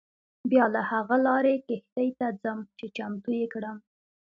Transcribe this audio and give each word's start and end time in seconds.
بیا 0.49 0.65
له 0.75 0.81
هغه 0.91 1.15
لارې 1.27 1.53
کښتۍ 1.67 2.09
ته 2.19 2.27
ځم 2.41 2.59
چې 2.77 2.85
چمتو 2.95 3.31
یې 3.39 3.47
کړم. 3.53 3.77